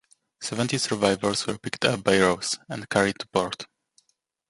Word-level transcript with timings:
Seventy 0.41 0.79
survivors 0.79 1.45
were 1.45 1.59
picked 1.59 1.85
up 1.85 2.03
by 2.03 2.17
"Rose", 2.19 2.57
and 2.67 2.89
carried 2.89 3.19
to 3.19 3.27
port. 3.27 3.67